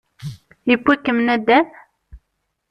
Yewwi-kem 0.69 1.17
nuddam? 1.21 1.67